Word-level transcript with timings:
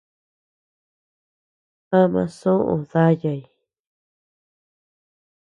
Ama 1.99 2.23
soʼö 2.39 2.75
dayay. 2.91 3.41